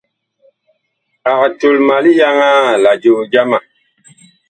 [1.29, 3.57] Ag tol ma liyaŋaa la joo jama.